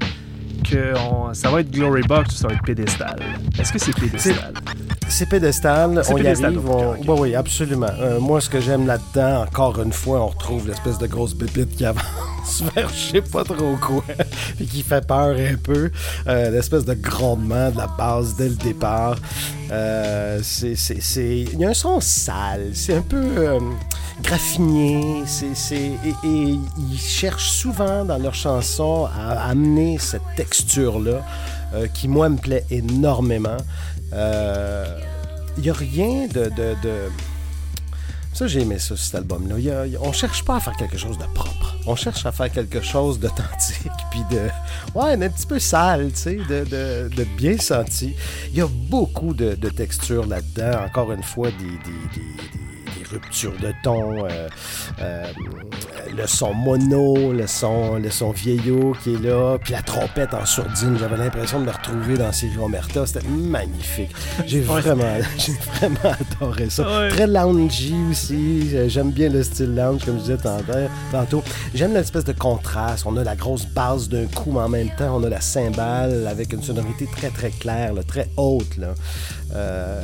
[0.63, 3.19] que on- ça va être Glory Box ou ça va être Pédestal?
[3.59, 4.53] Est-ce que c'est Pédestal?
[5.11, 6.63] C'est pédestal, on y pédestal, arrive.
[6.65, 6.99] donc, on- ok.
[7.07, 7.87] Oui, oui, absolument.
[7.99, 11.75] Euh, moi, ce que j'aime là-dedans, encore une fois, on retrouve l'espèce de grosse pépite
[11.75, 14.03] qui avance vers je sais pas trop quoi,
[14.57, 15.91] puis qui fait peur un peu.
[16.27, 19.17] Euh, l'espèce de grondement de la base dès le départ.
[19.71, 23.57] Euh, c'est, c'est, c'est- Il y a un son sale, c'est un peu
[24.23, 25.75] graffiné, c'est, c'est...
[26.05, 26.59] Et, et
[26.91, 31.21] ils cherchent souvent dans leurs chansons à amener cette texture-là
[31.73, 33.57] euh, qui, moi, me plaît énormément.
[34.13, 34.99] Euh,
[35.57, 36.45] Il n'y a rien de...
[36.45, 37.09] de,
[38.33, 39.59] Ça, j'ai aimé ça, cet album-là.
[39.59, 41.75] Y a- on cherche pas à faire quelque chose de propre.
[41.85, 44.47] On cherche à faire quelque chose d'authentique, puis de...
[44.95, 48.15] Ouais, un petit peu sale, tu sais, de, de- de bien senti.
[48.49, 50.85] Il y a beaucoup de, de textures là-dedans.
[50.85, 51.79] Encore une fois, des-
[52.97, 54.47] des ruptures de ton, euh,
[55.01, 55.23] euh,
[56.15, 60.45] le son mono, le son, le son vieillot qui est là, puis la trompette en
[60.45, 60.97] sourdine.
[60.99, 63.05] J'avais l'impression de me retrouver dans Sylvie Omerta.
[63.05, 64.11] C'était magnifique.
[64.45, 65.03] J'ai vraiment,
[65.37, 66.83] j'ai vraiment adoré ça.
[66.83, 67.09] Ouais.
[67.09, 68.69] Très loungy aussi.
[68.89, 70.73] J'aime bien le style lounge, comme je disais tantôt-
[71.11, 71.43] tantôt.
[71.73, 73.05] J'aime l'espèce de contraste.
[73.05, 76.27] On a la grosse base d'un coup, mais en même temps, on a la cymbale
[76.27, 78.77] avec une sonorité très, très claire, là, très haute.
[78.77, 78.93] Là.
[79.53, 80.01] Euh,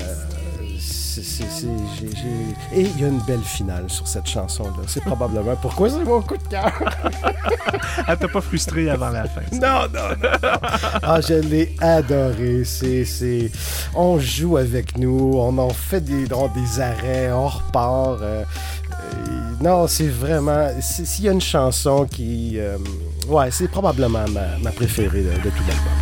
[2.74, 4.84] Et il y a une belle finale sur cette chanson-là.
[4.88, 6.72] C'est probablement pourquoi c'est mon coup de cœur.
[8.08, 9.42] Elle t'a pas frustré avant la fin.
[9.54, 10.60] Non, non, non.
[11.04, 12.64] Ah, je l'ai adoré.
[12.64, 13.52] C'est.
[13.96, 18.22] On joue avec nous, on en fait des, des arrêts, on repart.
[18.22, 18.44] euh, euh,
[19.62, 20.68] non, c'est vraiment...
[20.82, 22.60] S'il y a une chanson qui...
[22.60, 22.78] euh,
[23.28, 25.94] ouais, c'est probablement ma, ma préférée de, de tout l'album.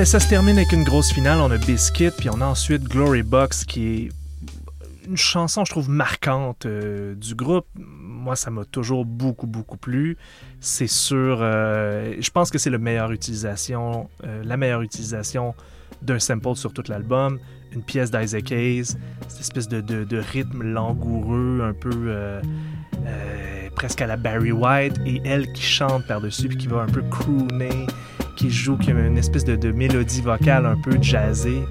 [0.00, 1.40] Ben, ça se termine avec une grosse finale.
[1.40, 4.08] On a Biscuit, puis on a ensuite Glory Box, qui est
[5.06, 7.66] une chanson, je trouve, marquante euh, du groupe.
[7.74, 10.16] Moi, ça m'a toujours beaucoup, beaucoup plu.
[10.58, 15.54] C'est sûr, euh, je pense que c'est le meilleure utilisation, euh, la meilleure utilisation
[16.00, 17.38] d'un sample sur tout l'album.
[17.72, 18.96] Une pièce d'Isaac Hayes,
[19.28, 22.40] cette espèce de, rythme langoureux, un peu
[23.74, 27.02] presque à la Barry White, et elle qui chante par-dessus, puis qui va un peu
[27.02, 27.86] crooner,
[28.36, 31.62] qui joue, qui a une espèce de, de mélodie vocale un peu jazzée.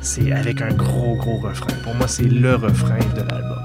[0.00, 1.74] C'est avec un gros, gros refrain.
[1.84, 3.58] Pour moi, c'est le refrain de l'album.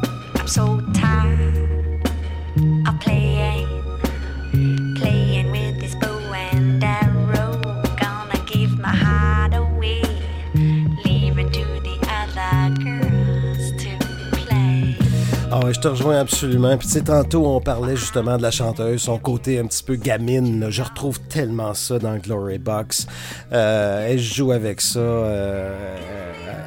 [15.72, 16.78] Je te rejoins absolument.
[16.78, 19.96] Puis tu sais, tantôt, on parlait justement de la chanteuse, son côté un petit peu
[19.96, 20.68] gamine.
[20.70, 23.08] Je retrouve tellement ça dans Glory Box.
[23.52, 25.00] Euh, elle joue avec ça.
[25.00, 25.98] euh,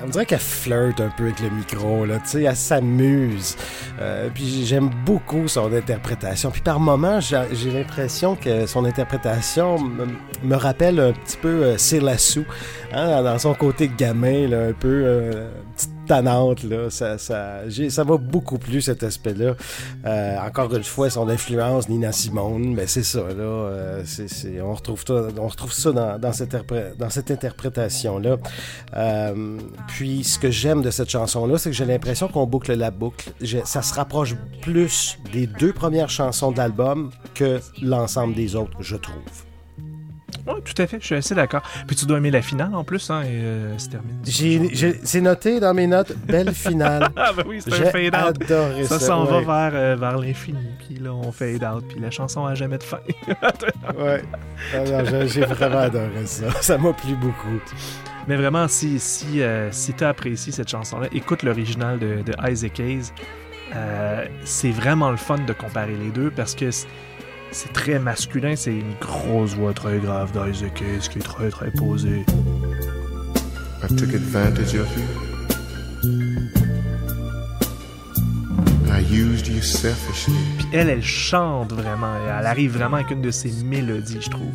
[0.05, 2.19] on dirait qu'elle flirte un peu avec le micro, là.
[2.19, 3.57] Tu sais, elle s'amuse.
[4.01, 6.51] Euh, puis j'aime beaucoup son interprétation.
[6.51, 9.79] Puis par moments, j'ai l'impression que son interprétation
[10.43, 12.45] me, rappelle un petit peu euh, Céla Sou,
[12.93, 15.51] hein, dans son côté gamin, un peu euh,
[16.11, 16.91] tannante, là.
[16.91, 19.55] Ça, ça, ça va beaucoup plus, cet aspect-là.
[20.05, 23.45] Euh, encore une fois, son influence, Nina Simone, ben c'est ça, là.
[23.45, 26.57] Euh, c'est- on, retrouve ça, on retrouve ça dans, dans cette,
[26.99, 28.39] dans cette interprétation-là.
[28.97, 32.91] Euh, puis, ce que j'aime de cette chanson-là, c'est que j'ai l'impression qu'on boucle la
[32.91, 33.31] boucle.
[33.65, 38.97] Ça se rapproche plus des deux premières chansons de l'album que l'ensemble des autres, je
[38.97, 39.50] trouve.
[40.47, 41.63] Oui, tout à fait, je suis assez d'accord.
[41.87, 43.77] Puis tu dois aimer la finale en plus, hein, et euh.
[44.25, 47.09] J'ai, j'ai- c'est noté dans mes notes, belle finale.
[47.17, 48.43] Ah, ben oui, c'est un fade-out.
[48.43, 48.99] adoré ça.
[48.99, 49.45] Ça s'en ouais.
[49.45, 52.79] va vers, euh, vers l'infini, puis là, on fade out, puis la chanson a jamais
[52.79, 53.01] de fin.
[53.99, 54.23] Ouais.
[54.75, 56.51] Ah j'ai, vraiment adoré ça.
[56.61, 57.61] Ça m'a plu beaucoup.
[58.29, 62.81] Mais vraiment, si, si, euh, si tu apprécies cette chanson-là, écoute l'original de, de Isaac
[62.81, 63.13] Hayes.
[64.45, 66.71] C'est vraiment le fun de comparer les deux parce que
[67.53, 71.71] c'est- très masculin, c'est une grosse voix très grave d'Isaac Hayes qui est très très
[71.71, 72.25] posée.
[73.83, 76.11] I took advantage of you.
[78.93, 80.35] I used you selfishly.
[80.59, 82.15] Puis elle, elle chante vraiment.
[82.39, 84.55] Elle arrive vraiment avec une de ses mélodies, je trouve.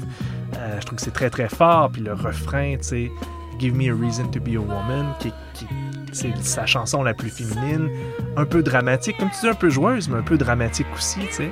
[0.58, 1.90] Euh, je trouve que c'est très très fort.
[1.92, 3.12] Puis le refrain, tu sais,
[3.58, 5.66] Give me a reason to be a woman, qui, qui-
[6.12, 7.90] c'est sa chanson la plus féminine,
[8.36, 11.32] un peu dramatique, comme tu dis, un peu joueuse, mais un peu dramatique aussi, tu
[11.32, 11.52] sais.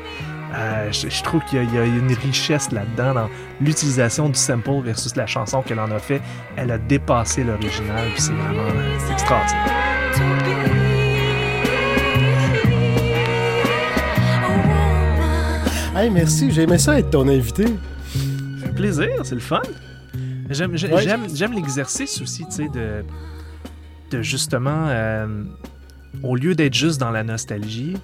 [0.56, 3.30] Euh, je, je trouve qu'il y, a- il y a une richesse là-dedans dans
[3.60, 6.22] l'utilisation du sample versus la chanson qu'elle en a fait.
[6.56, 10.84] Elle a dépassé l'original, puis c'est vraiment euh, c'est extraordinaire.
[15.96, 17.66] Hey, merci, j'ai aimé ça être ton invité.
[18.62, 19.62] Fait plaisir, c'est le fun.
[20.50, 21.48] J'aime, Ouais.
[21.56, 23.04] l'exercice aussi, tu sais, de,
[24.12, 25.44] de justement, euh,
[26.24, 27.96] au lieu d'être juste dans la nostalgie,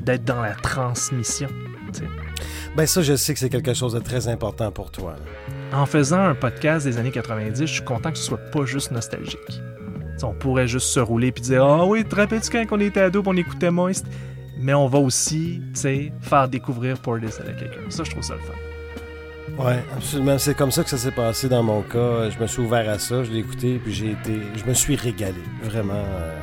[0.00, 1.48] d'être dans la transmission.
[2.76, 5.16] Ben ça, je sais que c'est quelque chose de très important pour toi.
[5.72, 8.90] En faisant un podcast des années 90, je suis content que ce soit pas juste
[8.90, 9.60] nostalgique.
[10.22, 13.22] On pourrait juste se rouler puis dire Ah oui, te rappelles-tu quand on était ado
[13.26, 14.06] on écoutait Moist?
[14.60, 17.78] Mais on va aussi, tu sais, faire découvrir Portis à quelqu'un.
[17.90, 19.64] Ça, je trouve ça le fun.
[19.64, 20.36] Ouais, absolument.
[20.38, 22.28] C'est comme ça que ça s'est passé dans mon cas.
[22.30, 24.96] Je me suis ouvert à ça, je l'ai écouté, puis j'ai été, je me suis
[24.96, 25.94] régalé, vraiment.
[25.94, 26.38] euh.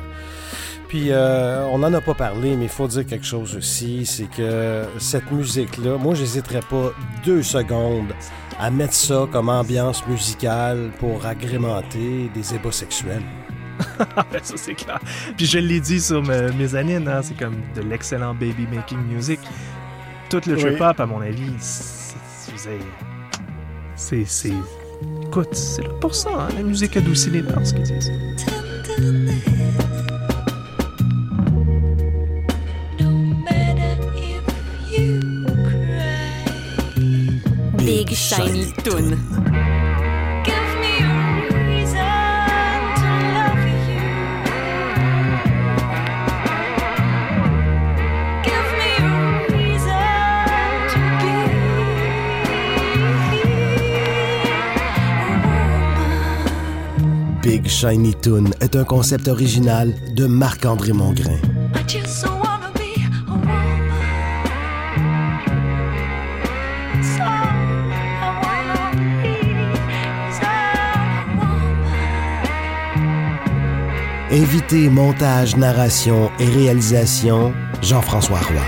[0.88, 4.30] Puis euh, on n'en a pas parlé, mais il faut dire quelque chose aussi, c'est
[4.30, 6.92] que cette musique-là, moi, j'hésiterais pas
[7.24, 8.12] deux secondes
[8.58, 13.22] à mettre ça comme ambiance musicale pour agrémenter des ébats sexuels.
[13.98, 14.98] Ben, ça, c'est clair.
[15.36, 18.98] Puis je l'ai dit sur me- mes anines, hein, c'est comme de l'excellent baby making
[19.06, 19.38] music.
[20.30, 20.60] Tout le Oui.
[20.62, 22.16] trip-hop, à mon avis, c'est-
[24.24, 24.52] c'est-.
[25.24, 28.12] Écoute, c'est là pour ça, hein, la musique adoucit les mœurs, ce qu'ils disent.
[38.06, 39.18] Big Shiny Toon.
[57.42, 61.40] Big Shiny Toon est un concept original de Marc-André Mongrain.
[74.36, 78.60] Invité, montage, narration et réalisation, Jean-François Roy.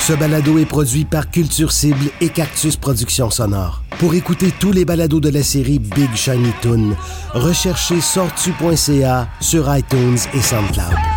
[0.00, 3.84] Ce balado est produit par Culture Cible et Cactus Productions Sonores.
[4.00, 6.96] Pour écouter tous les balados de la série Big Shiny Toon,
[7.34, 11.13] recherchez sortu.ca sur iTunes et SoundCloud.